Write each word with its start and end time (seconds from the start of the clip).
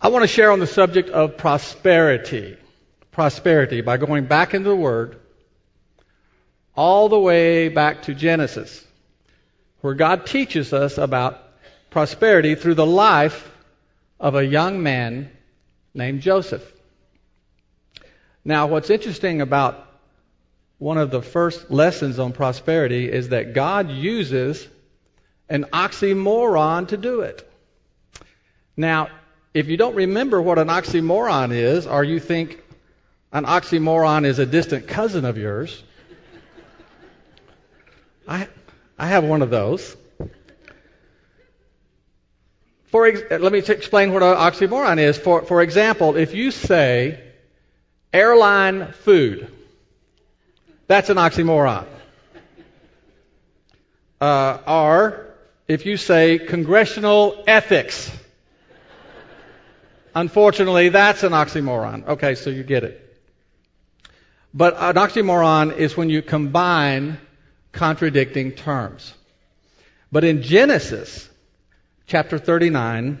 I 0.00 0.08
want 0.08 0.22
to 0.22 0.28
share 0.28 0.52
on 0.52 0.60
the 0.60 0.66
subject 0.68 1.10
of 1.10 1.38
prosperity. 1.38 2.56
Prosperity 3.10 3.80
by 3.80 3.96
going 3.96 4.26
back 4.26 4.54
into 4.54 4.68
the 4.68 4.76
Word 4.76 5.18
all 6.76 7.08
the 7.08 7.18
way 7.18 7.68
back 7.68 8.02
to 8.02 8.14
Genesis, 8.14 8.86
where 9.80 9.94
God 9.94 10.24
teaches 10.24 10.72
us 10.72 10.98
about 10.98 11.42
prosperity 11.90 12.54
through 12.54 12.76
the 12.76 12.86
life 12.86 13.50
of 14.20 14.36
a 14.36 14.46
young 14.46 14.84
man 14.84 15.32
named 15.94 16.20
Joseph. 16.20 16.62
Now, 18.44 18.68
what's 18.68 18.90
interesting 18.90 19.40
about 19.40 19.84
one 20.78 20.98
of 20.98 21.10
the 21.10 21.22
first 21.22 21.72
lessons 21.72 22.20
on 22.20 22.32
prosperity 22.32 23.10
is 23.10 23.30
that 23.30 23.52
God 23.52 23.90
uses 23.90 24.68
an 25.48 25.64
oxymoron 25.72 26.86
to 26.88 26.96
do 26.96 27.22
it. 27.22 27.50
Now, 28.76 29.08
if 29.58 29.66
you 29.66 29.76
don't 29.76 29.96
remember 29.96 30.40
what 30.40 30.56
an 30.56 30.68
oxymoron 30.68 31.52
is, 31.52 31.88
or 31.88 32.04
you 32.04 32.20
think 32.20 32.62
an 33.32 33.44
oxymoron 33.44 34.24
is 34.24 34.38
a 34.38 34.46
distant 34.46 34.86
cousin 34.86 35.24
of 35.24 35.36
yours, 35.36 35.82
I, 38.28 38.46
I 38.96 39.08
have 39.08 39.24
one 39.24 39.42
of 39.42 39.50
those. 39.50 39.96
For 42.92 43.06
ex- 43.06 43.22
let 43.30 43.50
me 43.50 43.60
t- 43.60 43.72
explain 43.72 44.12
what 44.12 44.22
an 44.22 44.36
oxymoron 44.36 44.98
is. 44.98 45.18
For, 45.18 45.42
for 45.42 45.60
example, 45.60 46.16
if 46.16 46.34
you 46.34 46.52
say 46.52 47.20
airline 48.12 48.92
food, 48.92 49.50
that's 50.86 51.10
an 51.10 51.16
oxymoron. 51.16 51.84
Uh, 54.20 54.58
or 54.68 55.26
if 55.66 55.84
you 55.84 55.96
say 55.96 56.38
congressional 56.38 57.42
ethics, 57.48 58.08
unfortunately, 60.14 60.90
that's 60.90 61.22
an 61.22 61.32
oxymoron. 61.32 62.06
Okay, 62.06 62.34
so 62.34 62.50
you 62.50 62.62
get 62.62 62.84
it. 62.84 63.04
But 64.54 64.76
an 64.78 64.96
oxymoron 64.96 65.76
is 65.76 65.96
when 65.96 66.10
you 66.10 66.22
combine 66.22 67.18
contradicting 67.72 68.52
terms. 68.52 69.14
But 70.10 70.24
in 70.24 70.42
Genesis 70.42 71.28
chapter 72.06 72.38
39, 72.38 73.20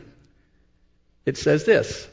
it 1.26 1.36
says 1.36 1.64
this 1.64 2.08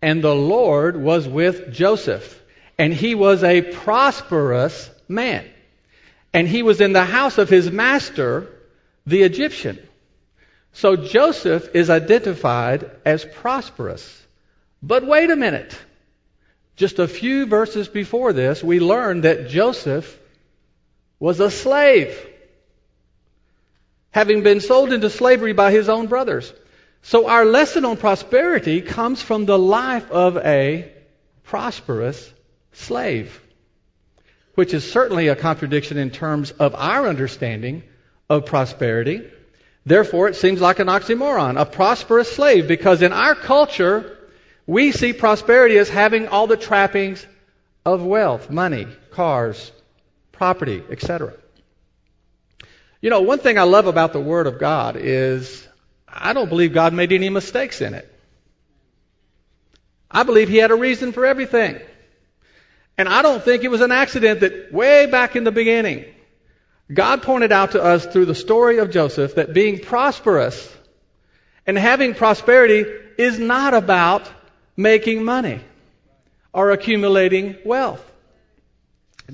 And 0.00 0.24
the 0.24 0.34
Lord 0.34 0.96
was 0.96 1.28
with 1.28 1.72
Joseph, 1.72 2.42
and 2.78 2.92
he 2.92 3.14
was 3.14 3.44
a 3.44 3.62
prosperous 3.62 4.90
man. 5.08 5.48
And 6.32 6.48
he 6.48 6.62
was 6.62 6.80
in 6.80 6.92
the 6.92 7.04
house 7.04 7.38
of 7.38 7.48
his 7.48 7.70
master, 7.70 8.48
the 9.06 9.22
Egyptian. 9.22 9.78
So 10.74 10.96
Joseph 10.96 11.74
is 11.74 11.88
identified 11.88 12.90
as 13.04 13.24
prosperous. 13.24 14.22
But 14.82 15.06
wait 15.06 15.30
a 15.30 15.36
minute. 15.36 15.78
Just 16.76 16.98
a 16.98 17.08
few 17.08 17.46
verses 17.46 17.88
before 17.88 18.32
this, 18.32 18.62
we 18.62 18.80
learn 18.80 19.22
that 19.22 19.48
Joseph 19.48 20.18
was 21.20 21.38
a 21.38 21.50
slave, 21.50 22.18
having 24.10 24.42
been 24.42 24.60
sold 24.60 24.92
into 24.92 25.08
slavery 25.08 25.52
by 25.52 25.70
his 25.70 25.88
own 25.88 26.08
brothers. 26.08 26.52
So 27.02 27.28
our 27.28 27.44
lesson 27.44 27.84
on 27.84 27.96
prosperity 27.96 28.80
comes 28.80 29.22
from 29.22 29.46
the 29.46 29.58
life 29.58 30.10
of 30.10 30.36
a 30.38 30.92
prosperous 31.44 32.32
slave, 32.72 33.40
which 34.56 34.74
is 34.74 34.90
certainly 34.90 35.28
a 35.28 35.36
contradiction 35.36 35.98
in 35.98 36.10
terms 36.10 36.50
of 36.50 36.74
our 36.74 37.06
understanding 37.06 37.84
of 38.28 38.46
prosperity. 38.46 39.30
Therefore, 39.86 40.28
it 40.28 40.36
seems 40.36 40.60
like 40.60 40.78
an 40.78 40.88
oxymoron, 40.88 41.60
a 41.60 41.66
prosperous 41.66 42.32
slave, 42.32 42.66
because 42.66 43.02
in 43.02 43.12
our 43.12 43.34
culture, 43.34 44.18
we 44.66 44.92
see 44.92 45.12
prosperity 45.12 45.76
as 45.76 45.90
having 45.90 46.28
all 46.28 46.46
the 46.46 46.56
trappings 46.56 47.26
of 47.84 48.02
wealth, 48.02 48.48
money, 48.50 48.86
cars, 49.10 49.70
property, 50.32 50.82
etc. 50.90 51.34
You 53.02 53.10
know, 53.10 53.20
one 53.20 53.38
thing 53.38 53.58
I 53.58 53.64
love 53.64 53.86
about 53.86 54.14
the 54.14 54.20
Word 54.20 54.46
of 54.46 54.58
God 54.58 54.96
is 54.98 55.68
I 56.08 56.32
don't 56.32 56.48
believe 56.48 56.72
God 56.72 56.94
made 56.94 57.12
any 57.12 57.28
mistakes 57.28 57.82
in 57.82 57.92
it. 57.92 58.10
I 60.10 60.22
believe 60.22 60.48
He 60.48 60.56
had 60.56 60.70
a 60.70 60.76
reason 60.76 61.12
for 61.12 61.26
everything. 61.26 61.78
And 62.96 63.08
I 63.08 63.22
don't 63.22 63.42
think 63.42 63.64
it 63.64 63.70
was 63.70 63.80
an 63.80 63.92
accident 63.92 64.40
that 64.40 64.72
way 64.72 65.06
back 65.06 65.36
in 65.36 65.44
the 65.44 65.52
beginning, 65.52 66.06
God 66.92 67.22
pointed 67.22 67.52
out 67.52 67.72
to 67.72 67.82
us 67.82 68.04
through 68.06 68.26
the 68.26 68.34
story 68.34 68.78
of 68.78 68.90
Joseph 68.90 69.36
that 69.36 69.54
being 69.54 69.78
prosperous 69.78 70.72
and 71.66 71.78
having 71.78 72.14
prosperity 72.14 72.84
is 73.16 73.38
not 73.38 73.72
about 73.74 74.30
making 74.76 75.24
money 75.24 75.60
or 76.52 76.70
accumulating 76.70 77.56
wealth. 77.64 78.04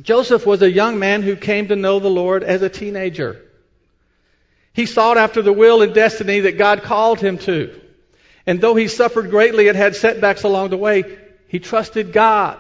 Joseph 0.01 0.47
was 0.47 0.63
a 0.63 0.71
young 0.71 0.99
man 0.99 1.23
who 1.23 1.35
came 1.35 1.69
to 1.69 1.77
know 1.77 1.99
the 1.99 2.09
Lord 2.09 2.45
as 2.45 2.63
a 2.63 2.69
teenager. 2.69 3.43
He 4.73 4.87
sought 4.87 5.19
after 5.19 5.43
the 5.43 5.53
will 5.53 5.83
and 5.83 5.93
destiny 5.93 6.41
that 6.41 6.59
God 6.59 6.83
called 6.83 7.21
him 7.21 7.39
to. 7.39 7.81
And 8.47 8.61
though 8.61 8.77
he 8.77 8.87
suffered 8.87 9.31
greatly 9.31 9.67
and 9.67 9.77
had 9.77 9.97
setbacks 9.97 10.45
along 10.45 10.71
the 10.71 10.77
way, 10.77 11.19
he 11.49 11.59
trusted 11.59 12.13
God. 12.13 12.59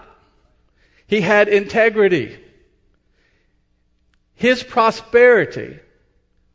He 1.06 1.20
had 1.20 1.48
integrity. 1.48 2.36
His 4.40 4.62
prosperity 4.62 5.78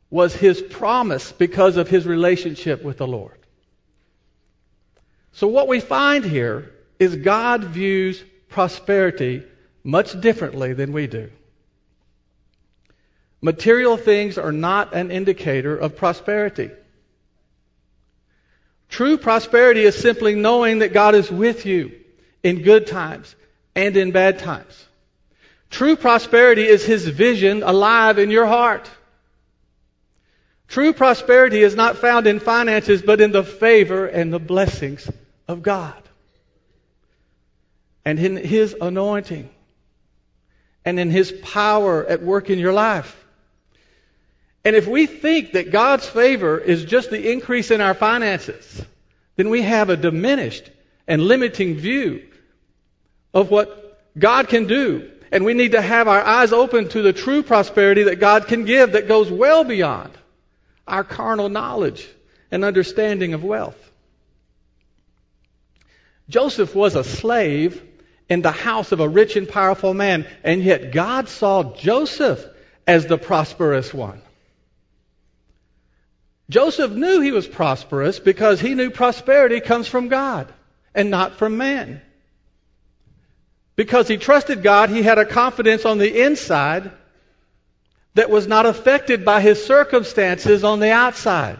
was 0.09 0.35
his 0.35 0.59
promise 0.59 1.31
because 1.31 1.77
of 1.77 1.87
his 1.87 2.07
relationship 2.07 2.83
with 2.83 2.97
the 2.97 3.05
Lord. 3.05 3.37
So 5.33 5.45
what 5.49 5.67
we 5.67 5.79
find 5.79 6.25
here 6.25 6.73
is 6.97 7.15
God 7.15 7.63
views 7.63 8.23
prosperity 8.49 9.43
much 9.83 10.19
differently 10.19 10.73
than 10.73 10.93
we 10.93 11.05
do. 11.05 11.29
Material 13.39 13.97
things 13.97 14.39
are 14.39 14.51
not 14.51 14.95
an 14.95 15.11
indicator 15.11 15.77
of 15.77 15.95
prosperity. 15.95 16.71
True 18.89 19.19
prosperity 19.19 19.83
is 19.83 19.95
simply 19.95 20.33
knowing 20.33 20.79
that 20.79 20.91
God 20.91 21.13
is 21.13 21.29
with 21.29 21.67
you 21.67 21.91
in 22.41 22.63
good 22.63 22.87
times 22.87 23.35
and 23.75 23.95
in 23.95 24.09
bad 24.09 24.39
times. 24.39 24.87
True 25.75 25.97
prosperity 25.97 26.65
is 26.65 26.85
His 26.85 27.05
vision 27.05 27.61
alive 27.61 28.17
in 28.17 28.31
your 28.31 28.45
heart. 28.45 28.89
True 30.69 30.93
prosperity 30.93 31.61
is 31.61 31.75
not 31.75 31.97
found 31.97 32.27
in 32.27 32.39
finances, 32.39 33.01
but 33.01 33.19
in 33.19 33.33
the 33.33 33.43
favor 33.43 34.07
and 34.07 34.31
the 34.31 34.39
blessings 34.39 35.11
of 35.49 35.63
God. 35.63 36.01
And 38.05 38.17
in 38.17 38.37
His 38.37 38.73
anointing. 38.79 39.49
And 40.85 40.97
in 40.97 41.09
His 41.09 41.33
power 41.43 42.05
at 42.05 42.23
work 42.23 42.49
in 42.49 42.57
your 42.57 42.71
life. 42.71 43.25
And 44.63 44.77
if 44.77 44.87
we 44.87 45.07
think 45.07 45.51
that 45.51 45.73
God's 45.73 46.07
favor 46.07 46.57
is 46.57 46.85
just 46.85 47.09
the 47.09 47.33
increase 47.33 47.69
in 47.69 47.81
our 47.81 47.93
finances, 47.93 48.81
then 49.35 49.49
we 49.49 49.63
have 49.63 49.89
a 49.89 49.97
diminished 49.97 50.71
and 51.05 51.21
limiting 51.21 51.75
view 51.75 52.23
of 53.33 53.51
what 53.51 53.99
God 54.17 54.47
can 54.47 54.67
do 54.67 55.11
and 55.31 55.45
we 55.45 55.53
need 55.53 55.71
to 55.73 55.81
have 55.81 56.07
our 56.07 56.21
eyes 56.21 56.53
open 56.53 56.89
to 56.89 57.01
the 57.01 57.13
true 57.13 57.43
prosperity 57.43 58.03
that 58.03 58.19
God 58.19 58.47
can 58.47 58.65
give 58.65 58.93
that 58.93 59.07
goes 59.07 59.31
well 59.31 59.63
beyond 59.63 60.11
our 60.87 61.03
carnal 61.03 61.49
knowledge 61.49 62.07
and 62.51 62.63
understanding 62.63 63.33
of 63.33 63.43
wealth. 63.43 63.77
Joseph 66.29 66.75
was 66.75 66.95
a 66.95 67.03
slave 67.03 67.83
in 68.29 68.41
the 68.41 68.51
house 68.51 68.91
of 68.91 68.99
a 68.99 69.07
rich 69.07 69.35
and 69.35 69.47
powerful 69.47 69.93
man, 69.93 70.27
and 70.43 70.63
yet 70.63 70.91
God 70.91 71.29
saw 71.29 71.75
Joseph 71.75 72.43
as 72.87 73.05
the 73.05 73.17
prosperous 73.17 73.93
one. 73.93 74.21
Joseph 76.49 76.91
knew 76.91 77.21
he 77.21 77.31
was 77.31 77.47
prosperous 77.47 78.19
because 78.19 78.59
he 78.59 78.75
knew 78.75 78.91
prosperity 78.91 79.59
comes 79.59 79.87
from 79.87 80.07
God 80.07 80.51
and 80.93 81.09
not 81.09 81.33
from 81.33 81.57
man. 81.57 82.01
Because 83.75 84.07
he 84.07 84.17
trusted 84.17 84.63
God, 84.63 84.89
he 84.89 85.01
had 85.01 85.17
a 85.17 85.25
confidence 85.25 85.85
on 85.85 85.97
the 85.97 86.23
inside 86.23 86.91
that 88.13 88.29
was 88.29 88.47
not 88.47 88.65
affected 88.65 89.25
by 89.25 89.41
his 89.41 89.63
circumstances 89.65 90.63
on 90.63 90.79
the 90.79 90.91
outside. 90.91 91.59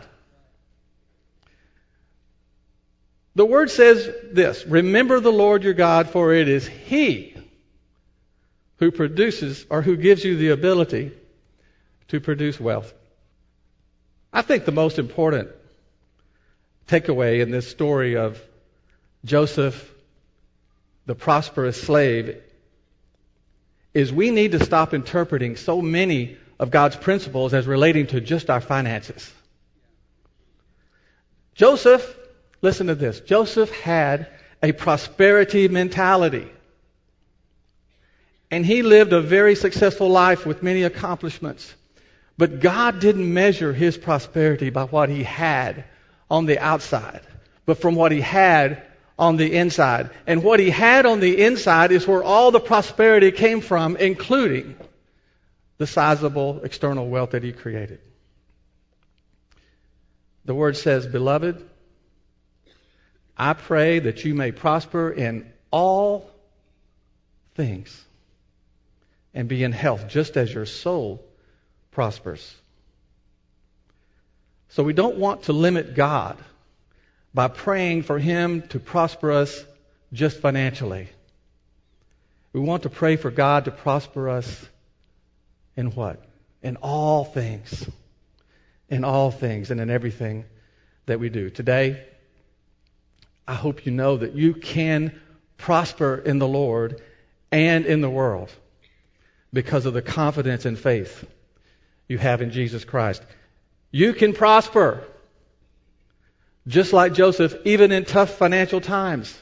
The 3.35 3.45
word 3.45 3.69
says 3.69 4.09
this 4.31 4.65
Remember 4.65 5.19
the 5.19 5.31
Lord 5.31 5.63
your 5.63 5.73
God, 5.73 6.09
for 6.09 6.33
it 6.33 6.47
is 6.47 6.65
He 6.65 7.35
who 8.77 8.91
produces 8.91 9.65
or 9.69 9.81
who 9.81 9.97
gives 9.97 10.23
you 10.23 10.37
the 10.37 10.49
ability 10.49 11.11
to 12.07 12.19
produce 12.19 12.59
wealth. 12.59 12.93
I 14.31 14.41
think 14.41 14.65
the 14.65 14.71
most 14.71 14.99
important 14.99 15.49
takeaway 16.87 17.41
in 17.41 17.51
this 17.51 17.67
story 17.67 18.15
of 18.15 18.41
Joseph, 19.23 19.93
the 21.05 21.15
prosperous 21.15 21.81
slave, 21.81 22.41
is 23.93 24.11
we 24.11 24.31
need 24.31 24.51
to 24.51 24.63
stop 24.63 24.93
interpreting 24.93 25.55
so 25.55 25.81
many 25.81 26.37
of 26.59 26.71
God's 26.71 26.95
principles 26.95 27.53
as 27.53 27.67
relating 27.67 28.07
to 28.07 28.21
just 28.21 28.49
our 28.49 28.61
finances. 28.61 29.33
Joseph, 31.53 32.17
listen 32.61 32.87
to 32.87 32.95
this. 32.95 33.21
Joseph 33.21 33.71
had 33.71 34.27
a 34.61 34.71
prosperity 34.71 35.67
mentality. 35.67 36.49
And 38.51 38.65
he 38.65 38.83
lived 38.83 39.13
a 39.13 39.21
very 39.21 39.55
successful 39.55 40.09
life 40.09 40.45
with 40.45 40.63
many 40.63 40.83
accomplishments. 40.83 41.73
But 42.37 42.59
God 42.59 42.99
didn't 42.99 43.33
measure 43.33 43.73
his 43.73 43.97
prosperity 43.97 44.69
by 44.69 44.83
what 44.83 45.09
he 45.09 45.23
had 45.23 45.85
on 46.29 46.45
the 46.45 46.59
outside, 46.59 47.21
but 47.65 47.79
from 47.79 47.95
what 47.95 48.11
he 48.11 48.21
had 48.21 48.81
on 49.17 49.37
the 49.37 49.55
inside. 49.55 50.09
And 50.27 50.43
what 50.43 50.59
he 50.59 50.69
had 50.69 51.05
on 51.05 51.19
the 51.19 51.41
inside 51.43 51.91
is 51.91 52.07
where 52.07 52.23
all 52.23 52.51
the 52.51 52.59
prosperity 52.59 53.31
came 53.31 53.61
from, 53.61 53.95
including 53.95 54.75
the 55.77 55.87
sizable 55.87 56.61
external 56.63 57.07
wealth 57.07 57.31
that 57.31 57.43
he 57.43 57.51
created. 57.51 57.99
The 60.45 60.53
word 60.53 60.77
says, 60.77 61.07
Beloved, 61.07 61.63
I 63.37 63.53
pray 63.53 63.99
that 63.99 64.23
you 64.23 64.35
may 64.35 64.51
prosper 64.51 65.09
in 65.09 65.51
all 65.71 66.29
things 67.55 68.03
and 69.33 69.49
be 69.49 69.63
in 69.63 69.71
health, 69.71 70.07
just 70.07 70.37
as 70.37 70.53
your 70.53 70.65
soul 70.65 71.25
prospers. 71.91 72.55
So 74.69 74.83
we 74.83 74.93
don't 74.93 75.17
want 75.17 75.43
to 75.43 75.53
limit 75.53 75.95
God 75.95 76.37
by 77.35 77.49
praying 77.49 78.03
for 78.03 78.17
Him 78.17 78.61
to 78.69 78.79
prosper 78.79 79.33
us 79.33 79.63
just 80.13 80.39
financially. 80.39 81.09
We 82.53 82.61
want 82.61 82.83
to 82.83 82.89
pray 82.89 83.17
for 83.17 83.29
God 83.29 83.65
to 83.65 83.71
prosper 83.71 84.29
us 84.29 84.65
in 85.75 85.91
what? 85.91 86.23
In 86.63 86.77
all 86.77 87.25
things. 87.25 87.87
In 88.89 89.03
all 89.03 89.31
things 89.31 89.69
and 89.69 89.81
in 89.81 89.89
everything 89.89 90.45
that 91.07 91.19
we 91.19 91.27
do. 91.27 91.49
Today, 91.49 92.05
I 93.45 93.53
hope 93.53 93.85
you 93.85 93.91
know 93.91 94.15
that 94.15 94.33
you 94.33 94.53
can 94.53 95.19
prosper 95.57 96.15
in 96.15 96.39
the 96.39 96.47
Lord 96.47 97.01
and 97.51 97.85
in 97.85 97.99
the 97.99 98.09
world 98.09 98.49
because 99.51 99.85
of 99.85 99.93
the 99.93 100.01
confidence 100.01 100.63
and 100.63 100.79
faith 100.79 101.27
you 102.07 102.17
have 102.17 102.41
in 102.41 102.51
Jesus 102.51 102.85
Christ. 102.85 103.21
You 103.91 104.13
can 104.13 104.31
prosper 104.31 105.03
just 106.67 106.93
like 106.93 107.13
Joseph, 107.13 107.55
even 107.65 107.91
in 107.91 108.05
tough 108.05 108.31
financial 108.31 108.81
times. 108.81 109.37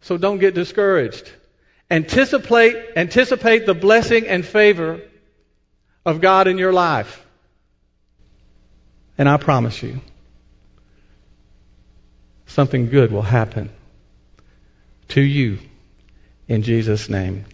So 0.00 0.16
don't 0.16 0.38
get 0.38 0.54
discouraged. 0.54 1.30
Anticipate, 1.90 2.76
anticipate 2.96 3.66
the 3.66 3.74
blessing 3.74 4.26
and 4.26 4.44
favor 4.44 5.00
of 6.04 6.20
God 6.20 6.46
in 6.46 6.58
your 6.58 6.72
life. 6.72 7.24
And 9.16 9.28
I 9.28 9.36
promise 9.36 9.82
you, 9.82 10.00
something 12.46 12.88
good 12.88 13.10
will 13.10 13.22
happen 13.22 13.70
to 15.08 15.20
you 15.20 15.58
in 16.46 16.62
Jesus' 16.62 17.08
name. 17.08 17.44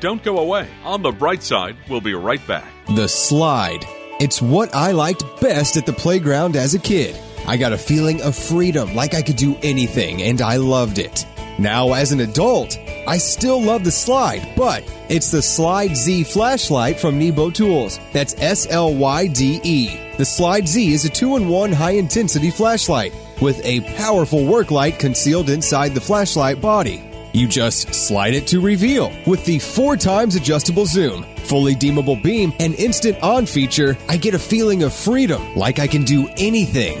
Don't 0.00 0.22
go 0.22 0.38
away. 0.38 0.68
On 0.84 1.02
the 1.02 1.12
bright 1.12 1.42
side, 1.42 1.76
we'll 1.88 2.00
be 2.00 2.14
right 2.14 2.44
back. 2.46 2.66
The 2.94 3.08
slide. 3.08 3.84
It's 4.20 4.40
what 4.40 4.74
I 4.74 4.92
liked 4.92 5.24
best 5.40 5.76
at 5.76 5.86
the 5.86 5.92
playground 5.92 6.56
as 6.56 6.74
a 6.74 6.78
kid. 6.78 7.16
I 7.46 7.56
got 7.56 7.72
a 7.72 7.78
feeling 7.78 8.22
of 8.22 8.34
freedom, 8.34 8.94
like 8.94 9.14
I 9.14 9.22
could 9.22 9.36
do 9.36 9.56
anything, 9.62 10.22
and 10.22 10.40
I 10.40 10.56
loved 10.56 10.98
it. 10.98 11.26
Now, 11.58 11.92
as 11.92 12.10
an 12.10 12.20
adult, 12.20 12.78
I 13.06 13.18
still 13.18 13.62
love 13.62 13.84
the 13.84 13.90
slide, 13.90 14.54
but 14.56 14.82
it's 15.08 15.30
the 15.30 15.38
Slyde 15.38 15.94
Z 15.94 16.24
flashlight 16.24 16.98
from 16.98 17.18
Nebo 17.18 17.50
Tools. 17.50 18.00
That's 18.12 18.34
S 18.38 18.66
L 18.70 18.94
Y 18.94 19.26
D 19.28 19.60
E. 19.62 19.96
The 20.16 20.24
Slyde 20.24 20.66
Z 20.66 20.92
is 20.92 21.04
a 21.04 21.10
two 21.10 21.36
in 21.36 21.48
one 21.48 21.70
high 21.70 21.92
intensity 21.92 22.50
flashlight 22.50 23.14
with 23.40 23.64
a 23.64 23.82
powerful 23.96 24.44
work 24.44 24.70
light 24.70 24.98
concealed 24.98 25.50
inside 25.50 25.94
the 25.94 26.00
flashlight 26.00 26.60
body. 26.60 27.04
You 27.32 27.46
just 27.46 27.92
slide 27.92 28.34
it 28.34 28.46
to 28.48 28.60
reveal 28.60 29.12
with 29.26 29.44
the 29.44 29.58
four 29.58 29.96
times 29.96 30.36
adjustable 30.36 30.86
zoom, 30.86 31.24
fully 31.36 31.74
dimmable 31.74 32.20
beam, 32.22 32.52
and 32.58 32.74
instant 32.76 33.20
on 33.22 33.44
feature. 33.44 33.98
I 34.08 34.16
get 34.16 34.34
a 34.34 34.38
feeling 34.38 34.84
of 34.84 34.94
freedom, 34.94 35.54
like 35.56 35.78
I 35.78 35.86
can 35.86 36.04
do 36.04 36.28
anything. 36.36 37.00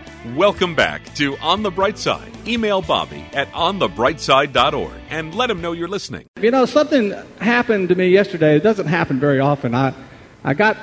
Welcome 0.35 0.75
back 0.75 1.15
to 1.15 1.35
On 1.37 1.63
the 1.63 1.71
Bright 1.71 1.97
Side. 1.97 2.31
Email 2.47 2.83
Bobby 2.83 3.25
at 3.33 3.51
onthebrightside.org 3.53 4.93
and 5.09 5.33
let 5.33 5.49
him 5.49 5.61
know 5.61 5.71
you're 5.71 5.87
listening. 5.87 6.27
You 6.39 6.51
know, 6.51 6.67
something 6.67 7.11
happened 7.39 7.89
to 7.89 7.95
me 7.95 8.09
yesterday. 8.09 8.55
It 8.55 8.61
doesn't 8.61 8.85
happen 8.85 9.19
very 9.19 9.39
often. 9.39 9.73
I, 9.73 9.95
I 10.43 10.53
got, 10.53 10.77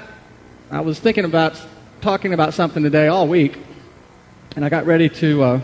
I 0.73 0.81
was 0.81 0.99
thinking 0.99 1.25
about 1.25 1.57
talking 2.01 2.35
about 2.35 2.53
something 2.53 2.83
today 2.83 3.07
all 3.07 3.29
week, 3.29 3.57
and 4.57 4.65
I 4.65 4.71
got 4.71 4.87
ready 4.87 5.09
to 5.09 5.43
uh, 5.45 5.61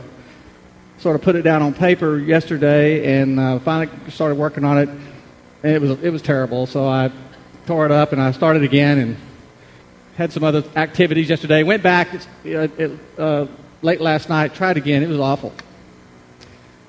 sort 0.99 1.17
of 1.17 1.23
put 1.23 1.35
it 1.35 1.43
down 1.43 1.61
on 1.61 1.75
paper 1.75 2.17
yesterday, 2.17 3.21
and 3.21 3.41
uh, 3.41 3.59
finally 3.59 3.91
started 4.09 4.37
working 4.37 4.63
on 4.63 4.79
it, 4.79 4.89
and 4.89 5.73
it 5.73 5.81
was 5.81 5.91
it 6.01 6.11
was 6.11 6.23
terrible. 6.23 6.67
So 6.67 6.87
I 6.87 7.11
tore 7.67 7.87
it 7.87 7.93
up, 7.93 8.13
and 8.13 8.23
I 8.23 8.31
started 8.31 8.63
again, 8.63 8.99
and 8.99 9.17
had 10.17 10.33
some 10.33 10.45
other 10.45 10.63
activities 10.77 11.29
yesterday. 11.29 11.65
Went 11.65 11.83
back 11.83 12.15
uh, 12.47 13.47
late 13.85 14.01
last 14.01 14.29
night, 14.29 14.55
tried 14.55 14.77
again. 14.77 15.03
It 15.03 15.09
was 15.09 15.21
awful. 15.21 15.53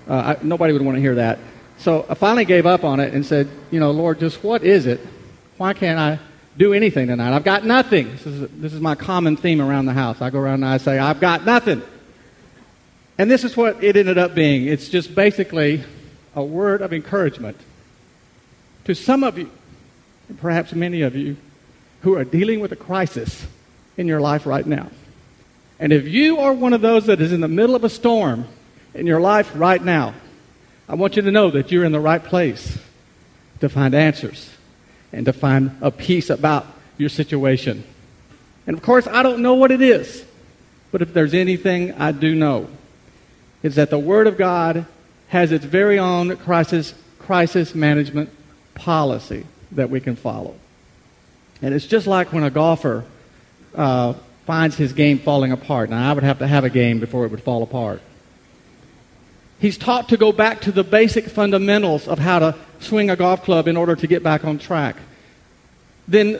Uh, 0.07 0.13
I, 0.13 0.43
nobody 0.43 0.73
would 0.73 0.81
want 0.81 0.95
to 0.95 1.01
hear 1.01 1.15
that. 1.15 1.39
So 1.77 2.05
I 2.09 2.13
finally 2.13 2.45
gave 2.45 2.65
up 2.65 2.83
on 2.83 2.99
it 2.99 3.13
and 3.13 3.25
said, 3.25 3.49
you 3.69 3.79
know, 3.79 3.91
Lord, 3.91 4.19
just 4.19 4.43
what 4.43 4.63
is 4.63 4.85
it? 4.85 4.99
Why 5.57 5.73
can't 5.73 5.99
I 5.99 6.19
do 6.57 6.73
anything 6.73 7.07
tonight? 7.07 7.35
I've 7.35 7.43
got 7.43 7.65
nothing. 7.65 8.11
This 8.11 8.25
is, 8.25 8.49
this 8.51 8.73
is 8.73 8.79
my 8.79 8.95
common 8.95 9.35
theme 9.35 9.61
around 9.61 9.85
the 9.85 9.93
house. 9.93 10.21
I 10.21 10.29
go 10.29 10.39
around 10.39 10.63
and 10.63 10.65
I 10.65 10.77
say, 10.77 10.97
I've 10.97 11.19
got 11.19 11.45
nothing. 11.45 11.81
And 13.17 13.29
this 13.29 13.43
is 13.43 13.55
what 13.55 13.83
it 13.83 13.97
ended 13.97 14.17
up 14.17 14.33
being. 14.33 14.65
It's 14.67 14.89
just 14.89 15.13
basically 15.13 15.83
a 16.33 16.43
word 16.43 16.81
of 16.81 16.93
encouragement 16.93 17.57
to 18.85 18.95
some 18.95 19.23
of 19.23 19.37
you 19.37 19.51
and 20.29 20.39
perhaps 20.39 20.73
many 20.73 21.01
of 21.01 21.15
you, 21.15 21.37
who 22.01 22.15
are 22.15 22.23
dealing 22.23 22.59
with 22.59 22.71
a 22.71 22.75
crisis 22.75 23.45
in 23.97 24.07
your 24.07 24.21
life 24.21 24.45
right 24.45 24.65
now. 24.65 24.89
And 25.79 25.91
if 25.91 26.07
you 26.07 26.39
are 26.39 26.53
one 26.53 26.73
of 26.73 26.81
those 26.81 27.07
that 27.07 27.19
is 27.21 27.31
in 27.31 27.41
the 27.41 27.47
middle 27.47 27.75
of 27.75 27.83
a 27.83 27.89
storm 27.89 28.45
in 28.93 29.05
your 29.05 29.19
life 29.19 29.51
right 29.55 29.83
now, 29.83 30.13
I 30.87 30.95
want 30.95 31.15
you 31.15 31.21
to 31.23 31.31
know 31.31 31.51
that 31.51 31.71
you're 31.71 31.83
in 31.83 31.91
the 31.91 31.99
right 31.99 32.23
place 32.23 32.77
to 33.59 33.69
find 33.69 33.93
answers 33.93 34.49
and 35.11 35.25
to 35.25 35.33
find 35.33 35.77
a 35.81 35.91
peace 35.91 36.29
about 36.29 36.67
your 36.97 37.09
situation. 37.09 37.83
And 38.67 38.77
of 38.77 38.83
course, 38.83 39.07
I 39.07 39.23
don't 39.23 39.41
know 39.41 39.55
what 39.55 39.71
it 39.71 39.81
is, 39.81 40.23
but 40.91 41.01
if 41.01 41.13
there's 41.13 41.33
anything 41.33 41.93
I 41.93 42.11
do 42.11 42.35
know, 42.35 42.67
it's 43.63 43.75
that 43.75 43.89
the 43.89 43.99
Word 43.99 44.27
of 44.27 44.37
God 44.37 44.85
has 45.29 45.51
its 45.51 45.65
very 45.65 45.99
own 45.99 46.37
crisis, 46.37 46.93
crisis 47.19 47.73
management 47.73 48.29
policy 48.75 49.45
that 49.71 49.89
we 49.89 49.99
can 49.99 50.15
follow. 50.15 50.55
And 51.61 51.73
it's 51.73 51.87
just 51.87 52.07
like 52.07 52.31
when 52.31 52.43
a 52.43 52.49
golfer 52.49 53.05
uh, 53.73 54.13
finds 54.45 54.75
his 54.77 54.93
game 54.93 55.19
falling 55.19 55.51
apart. 55.51 55.89
Now, 55.89 56.09
I 56.09 56.13
would 56.13 56.23
have 56.23 56.39
to 56.39 56.47
have 56.47 56.63
a 56.63 56.69
game 56.69 56.99
before 56.99 57.25
it 57.25 57.31
would 57.31 57.43
fall 57.43 57.63
apart. 57.63 58.01
He's 59.59 59.77
taught 59.77 60.09
to 60.09 60.17
go 60.17 60.31
back 60.31 60.61
to 60.61 60.71
the 60.71 60.83
basic 60.83 61.25
fundamentals 61.25 62.07
of 62.07 62.19
how 62.19 62.39
to 62.39 62.55
swing 62.79 63.09
a 63.09 63.15
golf 63.15 63.43
club 63.43 63.67
in 63.67 63.77
order 63.77 63.95
to 63.95 64.07
get 64.07 64.21
back 64.21 64.45
on 64.45 64.59
track. 64.59 64.97
Then 66.07 66.39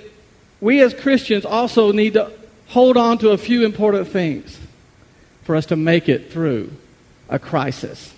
we 0.61 0.81
as 0.81 0.93
Christians 0.93 1.45
also 1.45 1.91
need 1.91 2.13
to 2.13 2.31
hold 2.67 2.97
on 2.97 3.17
to 3.19 3.29
a 3.29 3.37
few 3.37 3.65
important 3.65 4.07
things 4.07 4.59
for 5.43 5.55
us 5.55 5.65
to 5.67 5.75
make 5.75 6.09
it 6.09 6.31
through 6.31 6.71
a 7.29 7.39
crisis. 7.39 8.13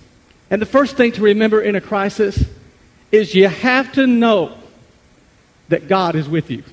And 0.49 0.61
the 0.61 0.65
first 0.65 0.97
thing 0.97 1.11
to 1.13 1.21
remember 1.21 1.61
in 1.61 1.75
a 1.75 1.81
crisis 1.81 2.43
is 3.11 3.35
you 3.35 3.47
have 3.47 3.91
to 3.93 4.07
know 4.07 4.57
that 5.69 5.87
God 5.87 6.15
is 6.15 6.27
with 6.27 6.49
you. 6.49 6.63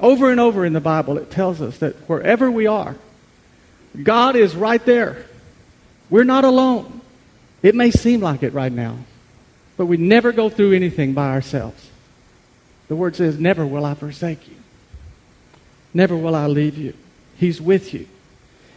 Over 0.00 0.30
and 0.30 0.40
over 0.40 0.64
in 0.64 0.72
the 0.72 0.80
Bible, 0.80 1.18
it 1.18 1.30
tells 1.30 1.60
us 1.60 1.78
that 1.78 1.94
wherever 2.08 2.50
we 2.50 2.66
are, 2.66 2.96
God 4.02 4.36
is 4.36 4.56
right 4.56 4.84
there. 4.84 5.24
We're 6.10 6.24
not 6.24 6.44
alone. 6.44 7.00
It 7.62 7.74
may 7.74 7.90
seem 7.90 8.20
like 8.20 8.42
it 8.42 8.52
right 8.52 8.72
now, 8.72 8.98
but 9.76 9.86
we 9.86 9.96
never 9.96 10.32
go 10.32 10.50
through 10.50 10.72
anything 10.72 11.14
by 11.14 11.30
ourselves. 11.30 11.90
The 12.88 12.96
word 12.96 13.16
says, 13.16 13.38
Never 13.38 13.66
will 13.66 13.84
I 13.84 13.94
forsake 13.94 14.46
you. 14.48 14.56
Never 15.94 16.16
will 16.16 16.34
I 16.34 16.46
leave 16.46 16.76
you. 16.76 16.94
He's 17.36 17.60
with 17.60 17.94
you. 17.94 18.06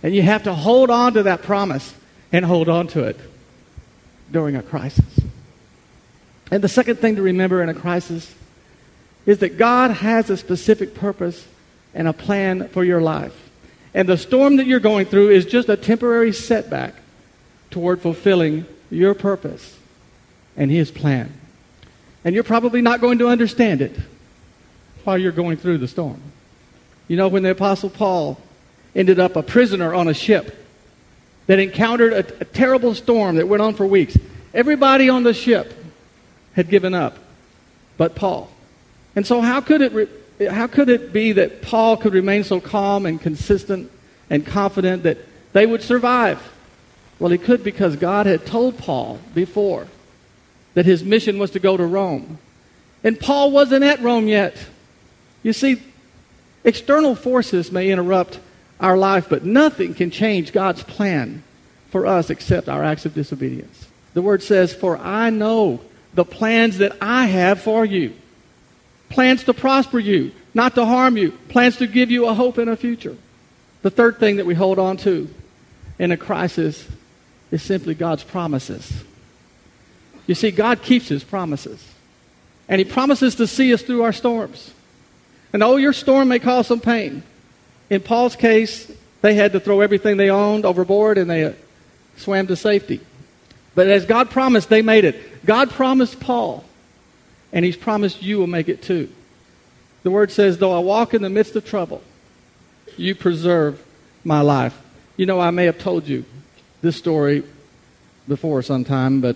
And 0.04 0.16
you 0.16 0.22
have 0.22 0.44
to 0.44 0.54
hold 0.54 0.90
on 0.90 1.14
to 1.14 1.24
that 1.24 1.42
promise 1.42 1.94
and 2.32 2.46
hold 2.46 2.70
on 2.70 2.88
to 2.90 3.04
it 3.04 3.20
during 4.32 4.56
a 4.56 4.62
crisis. 4.62 5.20
And 6.52 6.64
the 6.64 6.70
second 6.70 6.98
thing 6.98 7.16
to 7.16 7.22
remember 7.22 7.62
in 7.62 7.70
a 7.70 7.74
crisis 7.74 8.34
is 9.28 9.38
that 9.40 9.58
God 9.58 9.92
has 9.92 10.32
a 10.32 10.38
specific 10.38 10.96
purpose 10.96 11.48
and 11.94 12.08
a 12.08 12.14
plan 12.14 12.68
for 12.70 12.84
your 12.84 13.02
life. 13.02 13.50
And 13.94 14.10
the 14.10 14.18
storm 14.18 14.56
that 14.56 14.66
you're 14.66 14.80
going 14.80 15.06
through 15.06 15.30
is 15.30 15.46
just 15.46 15.70
a 15.70 15.78
temporary 15.78 16.34
setback 16.34 16.96
toward 17.70 18.02
fulfilling 18.02 18.66
your 18.90 19.14
purpose 19.14 19.78
and 20.56 20.72
His 20.72 20.90
plan. 20.90 21.34
And 22.24 22.34
you're 22.34 22.44
probably 22.44 22.82
not 22.82 23.02
going 23.02 23.20
to 23.20 23.28
understand 23.28 23.82
it 23.82 23.96
while 25.04 25.18
you're 25.18 25.32
going 25.32 25.58
through 25.58 25.78
the 25.78 25.88
storm. 25.88 26.22
You 27.08 27.18
know, 27.18 27.28
when 27.28 27.44
the 27.44 27.52
Apostle 27.52 27.90
Paul 27.90 28.40
ended 28.96 29.20
up 29.20 29.36
a 29.36 29.44
prisoner 29.44 29.94
on 29.94 30.08
a 30.08 30.14
ship 30.14 30.66
that 31.48 31.60
encountered 31.60 32.14
a, 32.14 32.20
a 32.42 32.46
terrible 32.46 32.96
storm 32.96 33.36
that 33.36 33.48
went 33.48 33.62
on 33.62 33.74
for 33.74 33.86
weeks, 33.86 34.18
everybody 34.54 35.10
on 35.10 35.24
the 35.24 35.34
ship 35.34 35.74
had 36.54 36.70
given 36.70 36.94
up 36.94 37.18
but 37.98 38.16
Paul. 38.16 38.50
And 39.18 39.26
so, 39.26 39.42
how 39.42 39.62
could 39.62 39.82
it, 39.82 39.94
re- 39.94 40.46
how 40.46 40.68
could 40.68 40.90
it 40.90 41.12
be 41.12 41.32
that 41.32 41.64
Paul 41.64 41.98
could 41.98 42.14
remain 42.14 42.44
so 42.44 42.62
calm 42.62 43.08
and 43.08 43.20
consistent 43.20 43.92
and 44.30 44.46
confident 44.46 45.02
that 45.04 45.18
they 45.54 45.66
would 45.66 45.82
survive? 45.82 46.54
Well, 47.18 47.32
he 47.32 47.40
could 47.40 47.64
because 47.64 47.96
God 47.96 48.28
had 48.28 48.46
told 48.46 48.78
Paul 48.78 49.20
before 49.34 49.88
that 50.76 50.86
his 50.86 51.04
mission 51.04 51.40
was 51.40 51.50
to 51.52 51.60
go 51.60 51.76
to 51.76 51.84
Rome. 51.84 52.38
And 53.04 53.20
Paul 53.20 53.50
wasn't 53.50 53.84
at 53.84 54.02
Rome 54.02 54.28
yet. 54.28 54.56
You 55.42 55.52
see, 55.52 55.82
external 56.64 57.16
forces 57.16 57.72
may 57.72 57.90
interrupt 57.90 58.40
our 58.80 58.98
life, 59.00 59.30
but 59.30 59.44
nothing 59.44 59.96
can 59.96 60.12
change 60.12 60.54
God's 60.54 60.84
plan 60.84 61.42
for 61.90 62.06
us 62.06 62.30
except 62.30 62.70
our 62.70 62.84
acts 62.84 63.08
of 63.08 63.16
disobedience. 63.16 63.88
The 64.14 64.22
word 64.22 64.44
says, 64.44 64.76
For 64.76 64.96
I 64.96 65.32
know 65.32 65.82
the 66.14 66.24
plans 66.24 66.78
that 66.78 66.96
I 67.02 67.26
have 67.26 67.60
for 67.60 67.84
you 67.84 68.14
plans 69.10 69.44
to 69.46 69.54
prosper 69.54 70.00
you, 70.00 70.32
not 70.54 70.76
to 70.76 70.86
harm 70.86 71.18
you, 71.18 71.32
plans 71.50 71.78
to 71.78 71.88
give 71.88 72.12
you 72.12 72.28
a 72.28 72.34
hope 72.34 72.58
and 72.58 72.70
a 72.70 72.76
future. 72.76 73.16
The 73.82 73.92
third 73.92 74.20
thing 74.20 74.38
that 74.38 74.46
we 74.46 74.54
hold 74.54 74.80
on 74.80 74.98
to 74.98 75.30
in 76.00 76.12
a 76.12 76.18
crisis 76.18 76.88
is 77.52 77.62
simply 77.62 77.96
God's 77.96 78.24
promises. 78.24 79.04
You 80.26 80.36
see, 80.36 80.52
God 80.52 80.82
keeps 80.82 81.08
his 81.08 81.24
promises. 81.24 81.86
And 82.68 82.80
he 82.80 82.86
promises 82.86 83.36
to 83.36 83.48
see 83.48 83.74
us 83.74 83.82
through 83.82 84.04
our 84.04 84.12
storms. 84.12 84.74
And 85.54 85.64
oh, 85.64 85.78
your 85.78 85.94
storm 85.94 86.28
may 86.28 86.40
cause 86.40 86.68
some 86.68 86.82
pain. 86.82 87.24
In 87.90 88.02
Paul's 88.02 88.36
case, 88.36 88.92
they 89.22 89.34
had 89.36 89.54
to 89.54 89.60
throw 89.60 89.80
everything 89.80 90.18
they 90.18 90.30
owned 90.30 90.66
overboard 90.66 91.18
and 91.18 91.30
they 91.30 91.56
swam 92.18 92.48
to 92.48 92.56
safety. 92.56 93.00
But 93.74 93.88
as 93.88 94.06
God 94.06 94.30
promised, 94.30 94.70
they 94.70 94.82
made 94.82 95.06
it. 95.06 95.46
God 95.46 95.70
promised 95.70 96.20
Paul, 96.20 96.66
and 97.52 97.64
he's 97.66 97.78
promised 97.78 98.22
you 98.22 98.38
will 98.38 98.48
make 98.48 98.70
it 98.70 98.82
too. 98.82 99.10
The 100.04 100.12
word 100.12 100.32
says, 100.32 100.58
Though 100.58 100.76
I 100.76 100.80
walk 100.80 101.14
in 101.14 101.22
the 101.22 101.30
midst 101.30 101.56
of 101.56 101.66
trouble, 101.66 102.02
you 102.98 103.16
preserve 103.16 103.84
my 104.24 104.42
life. 104.42 104.80
You 105.16 105.26
know, 105.26 105.40
I 105.40 105.52
may 105.52 105.66
have 105.66 105.80
told 105.80 106.08
you 106.08 106.26
this 106.82 106.96
story 106.96 107.44
before 108.28 108.62
sometime, 108.62 109.22
but 109.22 109.36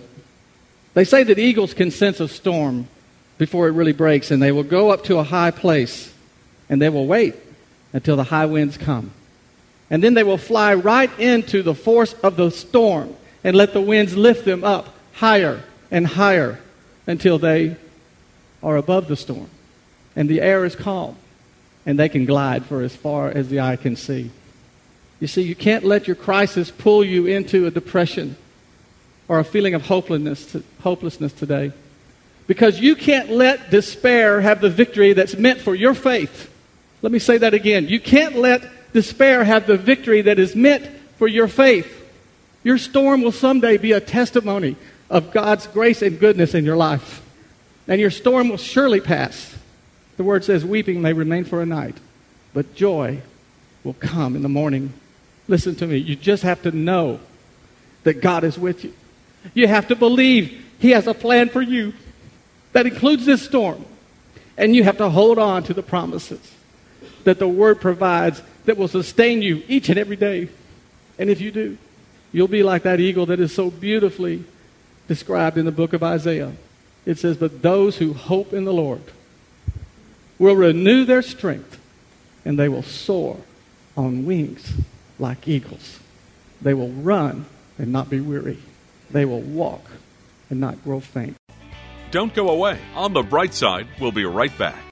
they 0.94 1.04
say 1.04 1.22
that 1.24 1.38
eagles 1.38 1.74
can 1.74 1.90
sense 1.90 2.20
a 2.20 2.28
storm 2.28 2.88
before 3.38 3.66
it 3.66 3.72
really 3.72 3.92
breaks, 3.92 4.30
and 4.30 4.42
they 4.42 4.52
will 4.52 4.62
go 4.62 4.90
up 4.90 5.04
to 5.04 5.18
a 5.18 5.24
high 5.24 5.50
place 5.50 6.12
and 6.68 6.80
they 6.80 6.88
will 6.88 7.06
wait 7.06 7.34
until 7.92 8.16
the 8.16 8.24
high 8.24 8.46
winds 8.46 8.78
come. 8.78 9.10
And 9.90 10.02
then 10.02 10.14
they 10.14 10.22
will 10.22 10.38
fly 10.38 10.74
right 10.74 11.10
into 11.18 11.62
the 11.62 11.74
force 11.74 12.14
of 12.22 12.36
the 12.36 12.50
storm 12.50 13.14
and 13.44 13.54
let 13.54 13.72
the 13.74 13.80
winds 13.80 14.16
lift 14.16 14.44
them 14.44 14.64
up 14.64 14.94
higher 15.14 15.62
and 15.90 16.06
higher 16.06 16.58
until 17.06 17.38
they 17.38 17.76
are 18.62 18.76
above 18.76 19.08
the 19.08 19.16
storm. 19.16 19.48
And 20.14 20.28
the 20.28 20.40
air 20.40 20.64
is 20.64 20.76
calm 20.76 21.16
and 21.84 21.98
they 21.98 22.08
can 22.08 22.24
glide 22.24 22.64
for 22.64 22.82
as 22.82 22.94
far 22.94 23.28
as 23.28 23.48
the 23.48 23.60
eye 23.60 23.76
can 23.76 23.96
see. 23.96 24.30
You 25.20 25.26
see, 25.26 25.42
you 25.42 25.54
can't 25.54 25.84
let 25.84 26.06
your 26.06 26.16
crisis 26.16 26.70
pull 26.70 27.04
you 27.04 27.26
into 27.26 27.66
a 27.66 27.70
depression 27.70 28.36
or 29.28 29.38
a 29.38 29.44
feeling 29.44 29.74
of 29.74 29.82
hopelessness, 29.82 30.56
hopelessness 30.80 31.32
today. 31.32 31.72
Because 32.46 32.80
you 32.80 32.96
can't 32.96 33.30
let 33.30 33.70
despair 33.70 34.40
have 34.40 34.60
the 34.60 34.68
victory 34.68 35.12
that's 35.12 35.36
meant 35.36 35.60
for 35.60 35.74
your 35.74 35.94
faith. 35.94 36.52
Let 37.00 37.12
me 37.12 37.18
say 37.18 37.38
that 37.38 37.54
again. 37.54 37.88
You 37.88 38.00
can't 38.00 38.36
let 38.36 38.92
despair 38.92 39.44
have 39.44 39.66
the 39.66 39.76
victory 39.76 40.22
that 40.22 40.38
is 40.38 40.54
meant 40.54 40.86
for 41.18 41.28
your 41.28 41.48
faith. 41.48 41.98
Your 42.64 42.78
storm 42.78 43.22
will 43.22 43.32
someday 43.32 43.76
be 43.76 43.92
a 43.92 44.00
testimony 44.00 44.76
of 45.08 45.32
God's 45.32 45.66
grace 45.66 46.02
and 46.02 46.18
goodness 46.18 46.54
in 46.54 46.64
your 46.64 46.76
life. 46.76 47.21
And 47.88 48.00
your 48.00 48.10
storm 48.10 48.48
will 48.48 48.56
surely 48.56 49.00
pass. 49.00 49.54
The 50.16 50.24
word 50.24 50.44
says, 50.44 50.64
Weeping 50.64 51.02
may 51.02 51.12
remain 51.12 51.44
for 51.44 51.62
a 51.62 51.66
night, 51.66 51.96
but 52.54 52.74
joy 52.74 53.22
will 53.84 53.94
come 53.94 54.36
in 54.36 54.42
the 54.42 54.48
morning. 54.48 54.92
Listen 55.48 55.74
to 55.76 55.86
me. 55.86 55.96
You 55.96 56.16
just 56.16 56.42
have 56.44 56.62
to 56.62 56.70
know 56.70 57.20
that 58.04 58.20
God 58.20 58.44
is 58.44 58.58
with 58.58 58.84
you. 58.84 58.94
You 59.54 59.66
have 59.66 59.88
to 59.88 59.96
believe 59.96 60.64
He 60.78 60.90
has 60.90 61.06
a 61.06 61.14
plan 61.14 61.48
for 61.48 61.62
you 61.62 61.92
that 62.72 62.86
includes 62.86 63.26
this 63.26 63.42
storm. 63.42 63.84
And 64.56 64.76
you 64.76 64.84
have 64.84 64.98
to 64.98 65.08
hold 65.08 65.38
on 65.38 65.62
to 65.64 65.74
the 65.74 65.82
promises 65.82 66.52
that 67.24 67.38
the 67.38 67.48
Word 67.48 67.80
provides 67.80 68.42
that 68.64 68.76
will 68.76 68.88
sustain 68.88 69.42
you 69.42 69.62
each 69.66 69.88
and 69.88 69.98
every 69.98 70.16
day. 70.16 70.48
And 71.18 71.30
if 71.30 71.40
you 71.40 71.50
do, 71.50 71.78
you'll 72.32 72.48
be 72.48 72.62
like 72.62 72.82
that 72.82 73.00
eagle 73.00 73.26
that 73.26 73.40
is 73.40 73.54
so 73.54 73.70
beautifully 73.70 74.44
described 75.08 75.58
in 75.58 75.64
the 75.64 75.72
book 75.72 75.92
of 75.92 76.02
Isaiah. 76.02 76.52
It 77.04 77.18
says, 77.18 77.36
But 77.36 77.62
those 77.62 77.98
who 77.98 78.12
hope 78.12 78.52
in 78.52 78.64
the 78.64 78.72
Lord 78.72 79.02
will 80.38 80.56
renew 80.56 81.04
their 81.04 81.22
strength, 81.22 81.78
and 82.44 82.58
they 82.58 82.68
will 82.68 82.82
soar 82.82 83.38
on 83.96 84.24
wings 84.24 84.72
like 85.18 85.46
eagles. 85.46 86.00
They 86.60 86.74
will 86.74 86.90
run 86.90 87.46
and 87.78 87.92
not 87.92 88.08
be 88.08 88.20
weary. 88.20 88.58
They 89.10 89.24
will 89.24 89.40
walk 89.40 89.90
and 90.48 90.60
not 90.60 90.82
grow 90.84 91.00
faint. 91.00 91.36
Don't 92.10 92.34
go 92.34 92.50
away. 92.50 92.78
On 92.94 93.12
the 93.12 93.22
bright 93.22 93.54
side, 93.54 93.86
we'll 94.00 94.12
be 94.12 94.24
right 94.24 94.56
back. 94.58 94.91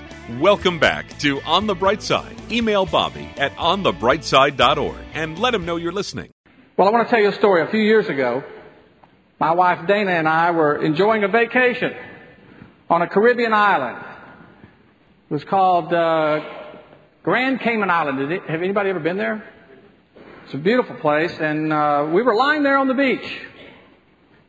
Welcome 0.29 0.77
back 0.77 1.17
to 1.19 1.41
On 1.41 1.65
the 1.65 1.73
Bright 1.73 2.03
Side. 2.03 2.35
Email 2.51 2.85
Bobby 2.85 3.27
at 3.37 3.55
onthebrightside.org 3.55 4.95
and 5.15 5.39
let 5.39 5.55
him 5.55 5.65
know 5.65 5.77
you're 5.77 5.91
listening. 5.91 6.31
Well, 6.77 6.87
I 6.87 6.91
want 6.91 7.07
to 7.07 7.09
tell 7.09 7.19
you 7.19 7.29
a 7.29 7.33
story. 7.33 7.63
A 7.63 7.67
few 7.67 7.81
years 7.81 8.07
ago, 8.07 8.43
my 9.39 9.51
wife 9.51 9.87
Dana 9.87 10.11
and 10.11 10.29
I 10.29 10.51
were 10.51 10.77
enjoying 10.77 11.23
a 11.23 11.27
vacation 11.27 11.95
on 12.87 13.01
a 13.01 13.07
Caribbean 13.07 13.51
island. 13.51 13.97
It 15.29 15.33
was 15.33 15.43
called 15.43 15.91
uh, 15.91 16.41
Grand 17.23 17.59
Cayman 17.61 17.89
Island. 17.89 18.31
It, 18.31 18.43
have 18.43 18.61
anybody 18.61 18.91
ever 18.91 18.99
been 18.99 19.17
there? 19.17 19.43
It's 20.45 20.53
a 20.53 20.59
beautiful 20.59 20.97
place, 20.97 21.35
and 21.39 21.73
uh, 21.73 22.07
we 22.13 22.21
were 22.21 22.35
lying 22.35 22.61
there 22.61 22.77
on 22.77 22.87
the 22.87 22.93
beach, 22.93 23.41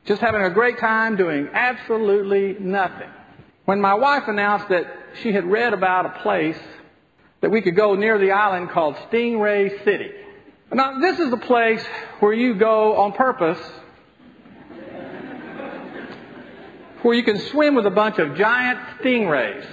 just 0.04 0.20
having 0.20 0.42
a 0.42 0.50
great 0.50 0.78
time 0.78 1.16
doing 1.16 1.48
absolutely 1.50 2.56
nothing. 2.60 3.08
When 3.64 3.80
my 3.80 3.94
wife 3.94 4.24
announced 4.28 4.68
that 4.68 5.01
she 5.22 5.32
had 5.32 5.44
read 5.44 5.72
about 5.72 6.06
a 6.06 6.20
place 6.20 6.58
that 7.40 7.50
we 7.50 7.60
could 7.60 7.76
go 7.76 7.94
near 7.94 8.18
the 8.18 8.30
island 8.30 8.70
called 8.70 8.94
Stingray 9.10 9.84
City. 9.84 10.10
Now, 10.72 11.00
this 11.00 11.18
is 11.18 11.32
a 11.32 11.36
place 11.36 11.84
where 12.20 12.32
you 12.32 12.54
go 12.54 12.96
on 12.96 13.12
purpose, 13.12 13.58
where 17.02 17.14
you 17.14 17.24
can 17.24 17.38
swim 17.38 17.74
with 17.74 17.86
a 17.86 17.90
bunch 17.90 18.18
of 18.18 18.36
giant 18.36 18.78
stingrays. 19.00 19.66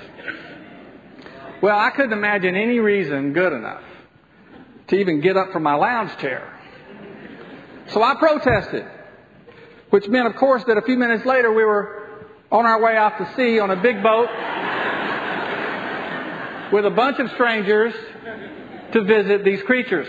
Well, 1.61 1.77
I 1.77 1.91
couldn't 1.91 2.13
imagine 2.13 2.55
any 2.55 2.79
reason 2.79 3.33
good 3.33 3.53
enough 3.53 3.83
to 4.87 4.95
even 4.95 5.21
get 5.21 5.37
up 5.37 5.51
from 5.51 5.63
my 5.63 5.75
lounge 5.75 6.17
chair. 6.17 6.57
So 7.87 8.03
I 8.03 8.15
protested, 8.15 8.85
which 9.89 10.07
meant, 10.07 10.27
of 10.27 10.35
course, 10.35 10.63
that 10.65 10.77
a 10.77 10.81
few 10.81 10.97
minutes 10.97 11.25
later 11.25 11.51
we 11.53 11.63
were 11.63 12.27
on 12.51 12.65
our 12.65 12.81
way 12.81 12.97
out 12.97 13.17
to 13.19 13.35
sea 13.35 13.59
on 13.59 13.71
a 13.71 13.75
big 13.75 14.01
boat 14.01 14.27
with 16.71 16.85
a 16.85 16.89
bunch 16.89 17.19
of 17.19 17.31
strangers 17.31 17.93
to 18.93 19.03
visit 19.03 19.43
these 19.43 19.61
creatures. 19.63 20.07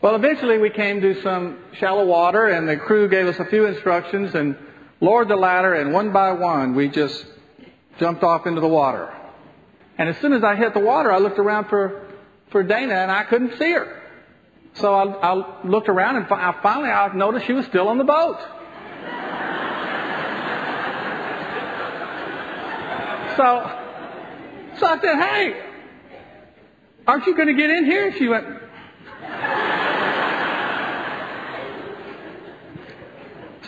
Well, 0.00 0.14
eventually 0.14 0.58
we 0.58 0.70
came 0.70 1.00
to 1.00 1.20
some 1.22 1.58
shallow 1.74 2.04
water 2.04 2.46
and 2.46 2.68
the 2.68 2.76
crew 2.76 3.08
gave 3.08 3.26
us 3.26 3.38
a 3.38 3.44
few 3.46 3.66
instructions 3.66 4.34
and 4.34 4.56
lowered 5.00 5.28
the 5.28 5.36
ladder 5.36 5.74
and 5.74 5.92
one 5.92 6.12
by 6.12 6.32
one 6.32 6.74
we 6.74 6.88
just 6.88 7.26
jumped 7.98 8.22
off 8.22 8.46
into 8.46 8.60
the 8.60 8.68
water. 8.68 9.12
And 9.96 10.08
as 10.08 10.16
soon 10.18 10.32
as 10.32 10.44
I 10.44 10.54
hit 10.54 10.74
the 10.74 10.80
water, 10.80 11.10
I 11.10 11.18
looked 11.18 11.38
around 11.38 11.68
for, 11.68 12.06
for 12.50 12.62
Dana 12.62 12.94
and 12.94 13.10
I 13.10 13.24
couldn't 13.24 13.58
see 13.58 13.72
her. 13.72 14.02
So 14.74 14.94
I, 14.94 15.32
I 15.32 15.66
looked 15.66 15.88
around 15.88 16.16
and 16.16 16.28
fi- 16.28 16.54
finally 16.62 16.90
I 16.90 17.12
noticed 17.14 17.46
she 17.46 17.52
was 17.52 17.66
still 17.66 17.88
on 17.88 17.98
the 17.98 18.04
boat. 18.04 18.38
So, 23.36 23.87
so 24.78 24.86
I 24.86 25.00
said, 25.00 25.16
hey, 25.16 25.62
aren't 27.06 27.26
you 27.26 27.34
going 27.36 27.48
to 27.48 27.54
get 27.54 27.70
in 27.70 27.84
here? 27.84 28.12
She 28.16 28.28
went, 28.28 28.46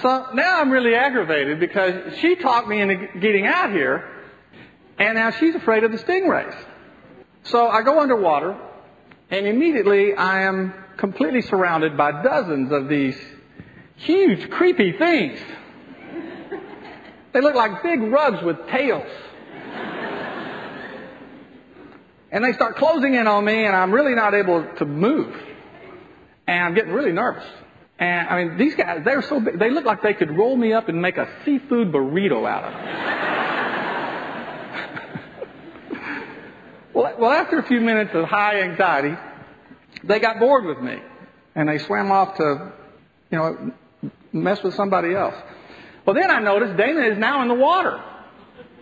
So 0.03 0.29
now 0.33 0.61
I'm 0.61 0.71
really 0.71 0.95
aggravated 0.95 1.61
because 1.61 2.17
she 2.21 2.35
talked 2.37 2.67
me 2.67 2.81
into 2.81 3.07
getting 3.21 3.47
out 3.47 3.71
here, 3.71 4.09
and 4.99 5.15
now 5.17 5.31
she's 5.31 5.55
afraid 5.55 5.85
of 5.85 5.93
the 5.93 5.99
stingrays. 5.99 6.57
So 7.45 7.69
I 7.69 7.83
go 7.83 8.01
underwater, 8.01 8.57
and 9.31 9.47
immediately 9.47 10.15
I 10.15 10.45
am 10.45 10.73
completely 10.97 11.43
surrounded 11.43 11.99
by 11.99 12.23
dozens 12.23 12.73
of 12.73 12.89
these 12.89 13.17
huge, 13.97 14.49
creepy 14.49 14.93
things. 14.93 15.39
They 17.33 17.41
look 17.43 17.55
like 17.55 17.83
big 17.83 18.01
rugs 18.01 18.43
with 18.43 18.69
tails. 18.69 19.11
And 22.33 22.45
they 22.45 22.53
start 22.53 22.77
closing 22.77 23.15
in 23.15 23.27
on 23.27 23.45
me, 23.45 23.65
and 23.67 23.75
I'm 23.75 23.91
really 23.93 24.15
not 24.15 24.35
able 24.35 24.65
to 24.77 24.85
move. 24.85 25.35
And 26.47 26.65
I'm 26.65 26.75
getting 26.75 26.93
really 26.93 27.13
nervous. 27.13 27.45
And 27.99 28.29
I 28.29 28.45
mean, 28.45 28.57
these 28.57 28.75
guys, 28.75 29.03
they're 29.05 29.23
so 29.23 29.41
big, 29.41 29.59
they 29.59 29.71
look 29.71 29.85
like 29.85 30.03
they 30.03 30.15
could 30.15 30.37
roll 30.37 30.57
me 30.57 30.73
up 30.73 30.89
and 30.89 31.03
make 31.03 31.19
a 31.19 31.29
seafood 31.45 31.93
burrito 31.93 32.49
out 32.49 32.65
of 32.65 32.73
it. 32.73 32.85
well, 36.95 37.15
well, 37.19 37.31
after 37.31 37.59
a 37.59 37.63
few 37.63 37.81
minutes 37.81 38.15
of 38.15 38.25
high 38.25 38.63
anxiety, 38.63 39.17
they 40.05 40.19
got 40.19 40.39
bored 40.39 40.65
with 40.65 40.79
me. 40.79 41.03
And 41.55 41.69
they 41.69 41.79
swam 41.79 42.11
off 42.13 42.37
to, 42.37 42.73
you 43.31 43.39
know, 43.39 43.73
mess 44.33 44.63
with 44.63 44.75
somebody 44.75 45.15
else. 45.15 45.35
Well, 46.07 46.15
then 46.15 46.31
I 46.31 46.39
noticed 46.39 46.77
Dana 46.77 47.01
is 47.03 47.19
now 47.19 47.43
in 47.43 47.49
the 47.49 47.55
water. 47.55 48.03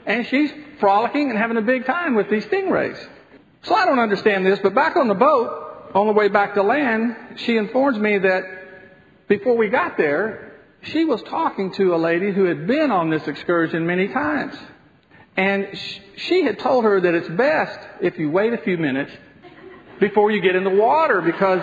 And 0.06 0.26
she's 0.26 0.52
frolicking 0.78 1.30
and 1.30 1.38
having 1.38 1.56
a 1.56 1.62
big 1.62 1.86
time 1.86 2.14
with 2.14 2.30
these 2.30 2.44
stingrays. 2.46 3.04
So 3.62 3.74
I 3.74 3.86
don't 3.86 3.98
understand 3.98 4.46
this, 4.46 4.58
but 4.62 4.74
back 4.74 4.96
on 4.96 5.08
the 5.08 5.14
boat, 5.14 5.90
on 5.94 6.06
the 6.06 6.12
way 6.12 6.28
back 6.28 6.54
to 6.54 6.62
land, 6.62 7.16
she 7.36 7.56
informs 7.56 7.98
me 7.98 8.18
that 8.18 8.44
before 9.28 9.56
we 9.56 9.68
got 9.68 9.96
there, 9.96 10.60
she 10.82 11.04
was 11.04 11.22
talking 11.22 11.72
to 11.72 11.94
a 11.94 11.96
lady 11.96 12.32
who 12.32 12.44
had 12.44 12.66
been 12.66 12.90
on 12.90 13.10
this 13.10 13.26
excursion 13.26 13.86
many 13.86 14.08
times. 14.08 14.54
And 15.36 15.78
she 16.16 16.44
had 16.44 16.58
told 16.58 16.84
her 16.84 17.00
that 17.00 17.14
it's 17.14 17.28
best 17.28 17.78
if 18.00 18.18
you 18.18 18.30
wait 18.30 18.52
a 18.52 18.58
few 18.58 18.76
minutes 18.76 19.12
before 20.00 20.30
you 20.30 20.40
get 20.40 20.56
in 20.56 20.64
the 20.64 20.70
water 20.70 21.20
because 21.20 21.60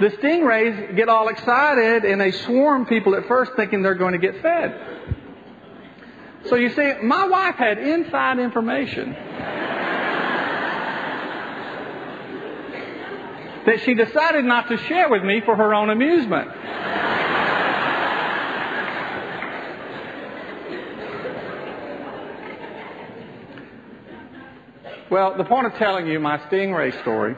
the 0.00 0.16
stingrays 0.16 0.96
get 0.96 1.08
all 1.08 1.28
excited 1.28 2.04
and 2.04 2.20
they 2.20 2.32
swarm 2.32 2.86
people 2.86 3.14
at 3.14 3.26
first 3.26 3.52
thinking 3.56 3.82
they're 3.82 3.94
going 3.94 4.12
to 4.12 4.18
get 4.18 4.40
fed. 4.42 4.80
So 6.46 6.56
you 6.56 6.70
see, 6.70 6.94
my 7.02 7.26
wife 7.26 7.56
had 7.56 7.78
inside 7.78 8.38
information 8.38 9.16
that 13.66 13.80
she 13.80 13.94
decided 13.94 14.44
not 14.44 14.68
to 14.68 14.76
share 14.78 15.08
with 15.08 15.22
me 15.22 15.40
for 15.40 15.56
her 15.56 15.74
own 15.74 15.90
amusement. 15.90 16.50
Well, 25.10 25.36
the 25.36 25.44
point 25.44 25.66
of 25.66 25.74
telling 25.74 26.06
you 26.06 26.18
my 26.18 26.38
stingray 26.38 27.00
story 27.02 27.36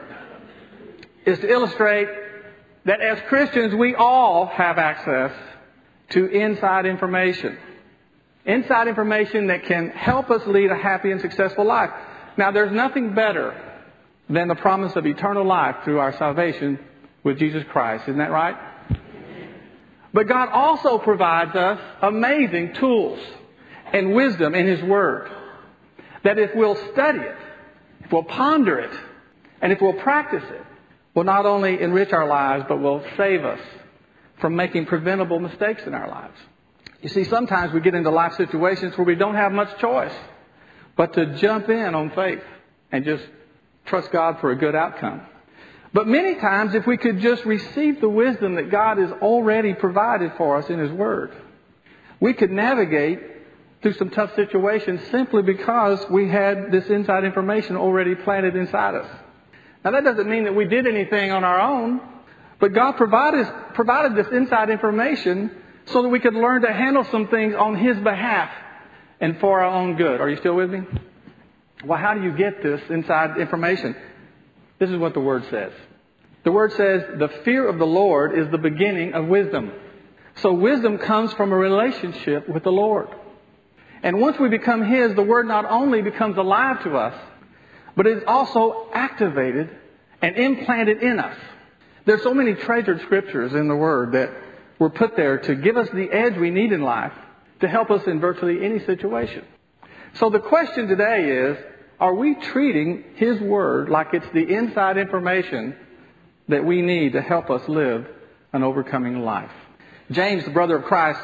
is 1.27 1.39
to 1.41 1.51
illustrate 1.51 2.09
that 2.87 3.01
as 3.01 3.21
Christians, 3.29 3.75
we 3.75 3.95
all 3.95 4.47
have 4.47 4.79
access 4.79 5.33
to 6.11 6.27
inside 6.27 6.87
information. 6.87 7.59
Inside 8.47 8.89
information 8.89 9.49
that 9.49 9.65
can 9.65 9.91
help 9.91 10.31
us 10.31 10.47
lead 10.47 10.71
a 10.71 10.77
happy 10.77 11.11
and 11.11 11.21
successful 11.21 11.67
life. 11.67 11.91
Now, 12.39 12.51
there's 12.51 12.73
nothing 12.73 13.15
better 13.15 13.68
than 14.29 14.49
the 14.49 14.55
promise 14.55 14.95
of 14.97 15.07
eternal 15.07 15.45
life 15.45 15.77
through 15.85 15.99
our 15.99 16.17
salvation 16.17 16.79
with 17.23 17.39
Jesus 17.39 17.65
Christ. 17.71 18.05
Isn't 18.05 18.19
that 18.19 18.31
right? 18.31 18.57
But 20.13 20.27
God 20.27 20.49
also 20.51 20.99
provides 20.99 21.55
us 21.55 21.79
amazing 22.03 22.75
tools 22.75 23.19
and 23.93 24.15
wisdom 24.15 24.55
in 24.55 24.67
His 24.67 24.83
Word. 24.83 25.31
That 26.25 26.39
if 26.39 26.55
we'll 26.55 26.77
study 26.93 27.21
it, 27.21 27.37
if 28.05 28.13
we'll 28.13 28.25
ponder 28.25 28.79
it, 28.79 28.93
and 29.61 29.73
if 29.73 29.81
we'll 29.81 29.95
practice 29.95 30.45
it, 30.49 30.63
will 31.15 31.25
not 31.25 31.47
only 31.47 31.81
enrich 31.81 32.13
our 32.13 32.27
lives, 32.27 32.65
but 32.69 32.81
will 32.81 33.03
save 33.17 33.45
us 33.45 33.61
from 34.41 34.57
making 34.57 34.87
preventable 34.87 35.41
mistakes 35.41 35.83
in 35.87 35.95
our 35.95 36.09
lives. 36.09 36.39
You 37.03 37.09
see, 37.09 37.25
sometimes 37.25 37.73
we 37.73 37.81
get 37.81 37.95
into 37.95 38.11
life 38.11 38.35
situations 38.35 38.97
where 38.97 39.07
we 39.07 39.15
don't 39.15 39.35
have 39.35 39.53
much 39.53 39.79
choice 39.79 40.15
but 40.97 41.13
to 41.15 41.37
jump 41.37 41.69
in 41.69 41.95
on 41.95 42.11
faith 42.11 42.43
and 42.91 43.05
just 43.05 43.25
trust 43.89 44.13
God 44.13 44.39
for 44.41 44.51
a 44.51 44.57
good 44.57 44.75
outcome. 44.75 45.23
But 45.93 46.07
many 46.07 46.35
times, 46.35 46.75
if 46.75 46.87
we 46.87 46.97
could 46.97 47.21
just 47.21 47.45
receive 47.45 48.01
the 48.01 48.09
wisdom 48.09 48.57
that 48.57 48.71
God 48.71 48.99
has 48.99 49.11
already 49.11 49.75
provided 49.75 50.33
for 50.37 50.57
us 50.57 50.69
in 50.69 50.79
His 50.79 50.93
Word, 50.93 51.33
we 52.21 52.35
could 52.35 52.51
navigate 52.51 53.21
through 53.83 53.95
some 53.95 54.11
tough 54.11 54.35
situations 54.35 55.01
simply 55.11 55.43
because 55.43 56.05
we 56.11 56.29
had 56.29 56.71
this 56.73 56.87
inside 56.89 57.25
information 57.25 57.77
already 57.77 58.15
planted 58.15 58.57
inside 58.57 58.97
us. 58.97 59.09
Now, 59.85 59.93
that 59.93 60.05
doesn't 60.05 60.29
mean 60.29 60.45
that 60.45 60.55
we 60.55 60.67
did 60.67 60.87
anything 60.87 61.31
on 61.31 61.45
our 61.45 61.61
own, 61.61 62.01
but 62.59 62.75
God 62.75 62.93
provided, 62.93 63.47
provided 63.75 64.17
this 64.17 64.31
inside 64.33 64.69
information 64.69 65.51
so 65.87 66.03
that 66.03 66.09
we 66.09 66.21
could 66.21 66.35
learn 66.35 66.63
to 66.63 66.73
handle 66.73 67.05
some 67.05 67.29
things 67.29 67.55
on 67.55 67.77
His 67.77 67.97
behalf 67.99 68.51
and 69.21 69.39
for 69.39 69.61
our 69.61 69.71
own 69.71 69.97
good. 69.97 70.21
Are 70.21 70.29
you 70.29 70.37
still 70.37 70.55
with 70.55 70.71
me? 70.71 70.83
Well, 71.85 71.99
how 71.99 72.15
do 72.15 72.23
you 72.23 72.33
get 72.33 72.63
this 72.63 72.81
inside 72.91 73.39
information? 73.39 73.95
This 74.79 74.91
is 74.91 74.97
what 74.97 75.15
the 75.15 75.21
Word 75.21 75.45
says. 75.51 75.73
The 76.45 76.53
Word 76.53 76.73
says, 76.73 77.03
the 77.19 77.29
fear 77.45 77.69
of 77.69 77.79
the 77.79 77.87
Lord 77.87 78.39
is 78.39 78.51
the 78.51 78.59
beginning 78.59 79.15
of 79.15 79.27
wisdom. 79.27 79.73
So 80.37 80.53
wisdom 80.53 80.99
comes 80.99 81.33
from 81.35 81.53
a 81.53 81.57
relationship 81.57 82.49
with 82.49 82.65
the 82.65 82.73
Lord. 82.73 83.09
And 84.03 84.21
once 84.21 84.39
we 84.39 84.49
become 84.49 84.85
His, 84.85 85.15
the 85.15 85.23
Word 85.23 85.47
not 85.47 85.65
only 85.65 86.03
becomes 86.03 86.37
alive 86.37 86.83
to 86.85 86.97
us, 86.97 87.15
but 87.97 88.07
it 88.07 88.19
is 88.19 88.25
also 88.27 88.89
activated 88.93 89.71
and 90.23 90.37
implanted 90.37 91.03
in 91.03 91.19
us. 91.19 91.37
There's 92.05 92.23
so 92.23 92.33
many 92.33 92.55
treasured 92.55 93.01
scriptures 93.03 93.55
in 93.55 93.69
the 93.69 93.77
Word 93.77 94.13
that 94.13 94.31
were 94.79 94.91
put 94.91 95.17
there 95.17 95.39
to 95.39 95.55
give 95.55 95.77
us 95.77 95.89
the 95.91 96.11
edge 96.11 96.37
we 96.37 96.51
need 96.51 96.73
in 96.73 96.83
life 96.83 97.13
to 97.61 97.69
help 97.69 97.91
us 97.91 98.07
in 98.07 98.21
virtually 98.21 98.65
any 98.65 98.79
situation. 98.81 99.45
So 100.15 100.31
the 100.31 100.41
question 100.41 100.89
today 100.89 101.31
is, 101.31 101.59
are 102.01 102.15
we 102.15 102.35
treating 102.35 103.05
His 103.17 103.41
Word 103.41 103.89
like 103.89 104.15
it's 104.15 104.29
the 104.33 104.49
inside 104.49 104.97
information 104.97 105.77
that 106.49 106.65
we 106.65 106.83
need 106.83 107.13
to 107.13 107.21
help 107.21 107.51
us 107.51 107.69
live 107.69 108.07
an 108.53 108.63
overcoming 108.63 109.23
life? 109.23 109.51
James, 110.11 110.45
the 110.45 110.51
brother 110.51 110.77
of 110.77 110.85
Christ, 110.85 111.21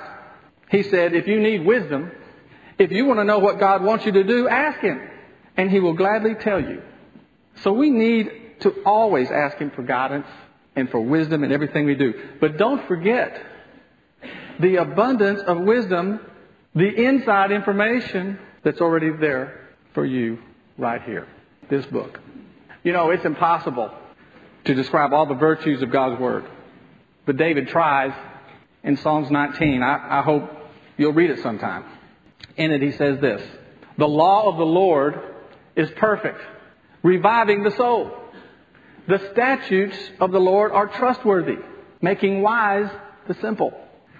he 0.70 0.82
said, 0.82 1.14
if 1.14 1.26
you 1.26 1.40
need 1.40 1.64
wisdom, 1.64 2.10
if 2.78 2.90
you 2.90 3.06
want 3.06 3.20
to 3.20 3.24
know 3.24 3.38
what 3.38 3.58
God 3.58 3.82
wants 3.82 4.04
you 4.04 4.12
to 4.12 4.24
do, 4.24 4.48
ask 4.48 4.80
Him, 4.80 5.00
and 5.56 5.70
He 5.70 5.80
will 5.80 5.94
gladly 5.94 6.34
tell 6.34 6.60
you. 6.60 6.82
So 7.62 7.72
we 7.72 7.90
need 7.90 8.60
to 8.60 8.82
always 8.84 9.30
ask 9.30 9.56
Him 9.58 9.70
for 9.70 9.82
guidance 9.82 10.26
and 10.76 10.90
for 10.90 11.00
wisdom 11.00 11.44
in 11.44 11.52
everything 11.52 11.86
we 11.86 11.94
do. 11.94 12.14
But 12.40 12.56
don't 12.56 12.86
forget 12.88 13.40
the 14.58 14.76
abundance 14.76 15.40
of 15.42 15.60
wisdom, 15.60 16.20
the 16.74 16.88
inside 16.88 17.52
information 17.52 18.38
that's 18.64 18.80
already 18.80 19.10
there 19.10 19.60
for 19.92 20.04
you 20.04 20.38
right 20.76 21.02
here. 21.02 21.28
This 21.70 21.86
book. 21.86 22.20
You 22.82 22.92
know, 22.92 23.10
it's 23.10 23.24
impossible 23.24 23.90
to 24.64 24.74
describe 24.74 25.12
all 25.12 25.26
the 25.26 25.34
virtues 25.34 25.82
of 25.82 25.90
God's 25.90 26.20
Word. 26.20 26.44
But 27.26 27.36
David 27.36 27.68
tries 27.68 28.12
in 28.82 28.96
Psalms 28.96 29.30
19. 29.30 29.82
I, 29.82 30.18
I 30.18 30.22
hope 30.22 30.50
you'll 30.96 31.12
read 31.12 31.30
it 31.30 31.42
sometime. 31.42 31.84
In 32.56 32.70
it, 32.72 32.82
he 32.82 32.92
says 32.92 33.20
this 33.20 33.42
The 33.98 34.08
law 34.08 34.50
of 34.50 34.56
the 34.56 34.66
Lord 34.66 35.20
is 35.76 35.90
perfect, 35.96 36.40
reviving 37.02 37.62
the 37.62 37.70
soul. 37.72 38.18
The 39.06 39.30
statutes 39.32 39.98
of 40.18 40.32
the 40.32 40.40
Lord 40.40 40.72
are 40.72 40.86
trustworthy, 40.86 41.58
making 42.00 42.40
wise 42.40 42.90
the 43.28 43.34
simple. 43.34 43.78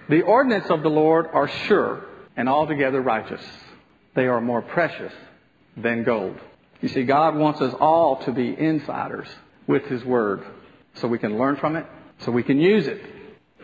The 0.09 0.21
ordinance 0.21 0.69
of 0.69 0.83
the 0.83 0.89
Lord 0.89 1.27
are 1.33 1.47
sure 1.47 2.05
and 2.37 2.47
altogether 2.47 3.01
righteous. 3.01 3.43
They 4.15 4.27
are 4.27 4.39
more 4.39 4.61
precious 4.61 5.13
than 5.75 6.03
gold. 6.03 6.39
You 6.81 6.87
see, 6.87 7.03
God 7.03 7.35
wants 7.35 7.61
us 7.61 7.73
all 7.79 8.23
to 8.23 8.31
be 8.31 8.57
insiders 8.57 9.27
with 9.67 9.83
His 9.83 10.05
Word 10.05 10.43
so 10.93 11.07
we 11.07 11.19
can 11.19 11.37
learn 11.37 11.57
from 11.57 11.75
it, 11.75 11.85
so 12.19 12.31
we 12.31 12.43
can 12.43 12.59
use 12.59 12.87
it, 12.87 13.01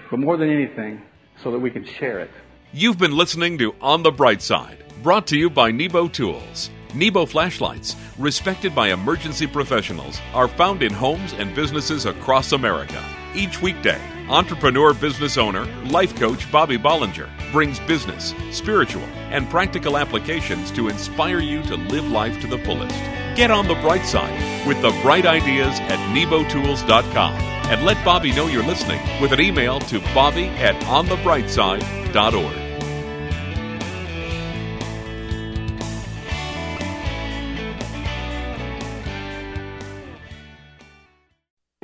but 0.10 0.20
more 0.20 0.36
than 0.36 0.50
anything, 0.50 1.02
so 1.42 1.52
that 1.52 1.60
we 1.60 1.72
can 1.72 1.86
share 1.86 2.20
it. 2.20 2.30
You've 2.74 2.98
been 2.98 3.16
listening 3.16 3.58
to 3.60 3.74
On 3.82 4.04
the 4.04 4.12
Bright 4.12 4.42
Side, 4.42 4.84
brought 5.02 5.26
to 5.28 5.38
you 5.38 5.50
by 5.50 5.72
Nebo 5.72 6.10
Tools. 6.10 6.70
Nebo 6.94 7.26
flashlights, 7.26 7.96
respected 8.20 8.76
by 8.76 8.90
emergency 8.90 9.48
professionals, 9.48 10.20
are 10.34 10.50
found 10.50 10.84
in 10.84 10.92
homes 10.92 11.32
and 11.34 11.56
businesses 11.56 12.06
across 12.06 12.52
America. 12.52 13.02
Each 13.34 13.62
weekday, 13.62 14.02
entrepreneur 14.28 14.94
business 14.94 15.38
owner, 15.38 15.64
life 15.86 16.14
coach 16.18 16.52
Bobby 16.52 16.78
Bollinger 16.78 17.30
brings 17.52 17.80
business, 17.82 18.34
spiritual, 18.52 19.04
and 19.30 19.50
practical 19.50 19.98
applications 19.98 20.72
to 20.72 20.90
inspire 20.90 21.40
you 21.40 21.62
to 21.64 21.76
live 21.76 22.10
life 22.10 22.40
to 22.42 22.48
the 22.48 22.58
fullest. 22.60 22.96
Get 23.36 23.52
on 23.52 23.68
the 23.68 23.76
bright 23.76 24.06
side 24.06 24.68
with 24.68 24.82
the 24.82 24.92
bright 25.02 25.26
ideas 25.26 25.80
at 25.82 26.00
nebotools.com 26.16 27.34
and 27.34 27.86
let 27.86 28.04
Bobby 28.04 28.32
know 28.32 28.48
you're 28.48 28.64
listening 28.64 29.02
with 29.22 29.32
an 29.32 29.42
email 29.42 29.80
to 29.80 30.00
bobby 30.14 30.48
at 30.48 30.76
onthebrightside.org. 30.84 32.61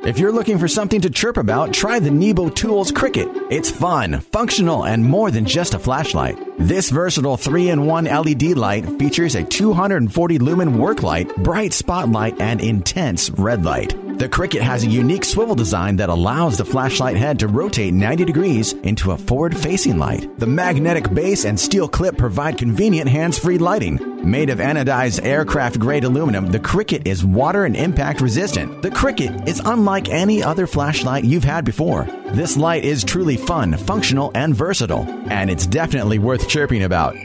If 0.08 0.20
you're 0.20 0.32
looking 0.32 0.58
for 0.58 0.70
something 0.70 1.02
to 1.02 1.10
chirp 1.10 1.36
about, 1.36 1.74
try 1.74 2.00
the 2.00 2.10
Nebo 2.10 2.48
Tools 2.48 2.94
Cricket. 2.94 3.28
It's 3.52 3.70
fun, 3.70 4.22
functional, 4.22 4.86
and 4.86 5.04
more 5.04 5.32
than 5.32 5.46
just 5.46 5.74
a 5.74 5.80
flashlight. 5.80 6.40
This 6.58 6.90
versatile 6.90 7.36
3-in-1 7.36 8.10
LED 8.10 8.56
light 8.56 8.86
features 8.98 9.36
a 9.36 9.44
240 9.44 10.40
lumen 10.40 10.78
work 10.78 11.04
light, 11.04 11.36
bright 11.36 11.74
spotlight, 11.74 12.40
and 12.40 12.62
intense 12.62 13.30
red 13.32 13.66
light. 13.66 13.98
The 14.18 14.30
Cricket 14.30 14.62
has 14.62 14.86
a 14.86 14.90
unique 14.90 15.26
swivel 15.26 15.56
design 15.56 15.98
that 15.98 16.08
allows 16.08 16.58
the 16.58 16.64
flashlight 16.64 17.18
head 17.18 17.38
to 17.40 17.50
rotate 17.50 17.94
90 17.94 18.24
degrees 18.24 18.72
into 18.72 19.12
a 19.12 19.18
forward-facing 19.18 19.98
light. 19.98 20.40
The 20.40 20.48
magnetic 20.48 21.14
base 21.14 21.44
and 21.44 21.60
steel 21.60 21.90
clip 21.90 22.18
provide 22.18 22.58
convenient 22.58 23.10
hands-free 23.10 23.58
lighting. 23.58 24.07
Made 24.24 24.50
of 24.50 24.60
anodized 24.60 25.24
aircraft-grade 25.24 26.04
aluminum, 26.04 26.48
the 26.48 26.60
Cricket 26.60 27.08
is 27.08 27.24
water 27.24 27.66
and 27.66 27.76
impact 27.76 28.20
resistant. 28.20 28.82
The 28.82 28.92
Cricket 28.92 29.48
is 29.48 29.62
unlike 29.64 30.10
any 30.10 30.44
other 30.44 30.68
flashlight 30.68 31.24
you've 31.24 31.44
had 31.44 31.64
before. 31.64 32.06
This 32.32 32.58
light 32.58 32.84
is 32.84 33.04
truly 33.04 33.38
fun, 33.38 33.78
functional, 33.78 34.32
and 34.36 34.56
versatile, 34.56 35.06
and 35.30 35.50
it's 35.50 35.66
definitely 35.68 36.20
worth 36.20 36.50
chirping 36.50 36.84
about. 36.84 37.16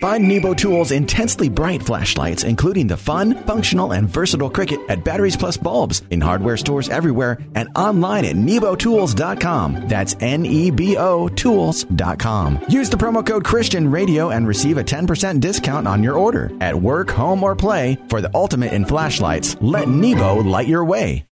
Find 0.00 0.28
Nebo 0.28 0.54
Tools' 0.54 0.92
intensely 0.92 1.48
bright 1.48 1.82
flashlights, 1.82 2.44
including 2.44 2.86
the 2.86 2.96
fun, 2.96 3.34
functional, 3.46 3.92
and 3.92 4.08
versatile 4.08 4.48
Cricket 4.48 4.78
at 4.88 5.02
Batteries 5.04 5.36
Plus 5.36 5.56
Bulbs 5.56 6.02
in 6.10 6.20
hardware 6.20 6.56
stores 6.56 6.88
everywhere 6.88 7.38
and 7.56 7.68
online 7.74 8.24
at 8.24 8.36
nebotools.com. 8.36 9.88
That's 9.88 10.14
N 10.20 10.46
E 10.46 10.70
B 10.70 10.96
O 10.96 11.28
Tools.com. 11.28 12.60
Use 12.68 12.90
the 12.90 12.96
promo 12.96 13.26
code 13.26 13.44
Christian 13.44 13.90
Radio 13.90 14.30
and 14.30 14.46
receive 14.46 14.78
a 14.78 14.84
10% 14.84 15.40
discount 15.40 15.88
on 15.88 16.04
your 16.04 16.14
order. 16.14 16.52
At 16.60 16.80
work, 16.80 17.10
home, 17.10 17.42
or 17.42 17.56
play, 17.56 17.98
for 18.08 18.20
the 18.20 18.30
ultimate 18.34 18.72
in 18.72 18.84
flashlights, 18.84 19.56
let 19.60 19.88
Nebo 19.88 20.36
light 20.36 20.68
your 20.68 20.84
way. 20.84 21.24